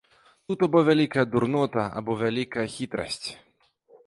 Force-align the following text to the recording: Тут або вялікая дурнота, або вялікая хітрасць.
Тут 0.45 0.63
або 0.67 0.79
вялікая 0.87 1.25
дурнота, 1.35 1.83
або 2.01 2.17
вялікая 2.23 2.67
хітрасць. 2.79 3.23